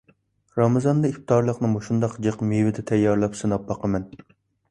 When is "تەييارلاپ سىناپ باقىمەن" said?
2.93-4.09